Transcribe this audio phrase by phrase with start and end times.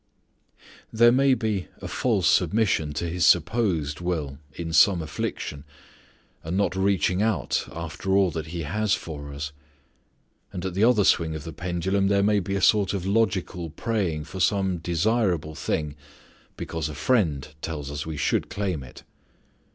[0.91, 5.63] There may be a false submission to His supposed will in some affliction;
[6.43, 9.51] a not reaching out after all that He has for us.
[10.51, 13.69] And at the other swing of the pendulum there may be a sort of logical
[13.69, 15.95] praying for some desirable thing
[16.57, 19.03] because a friend tells us we should claim it.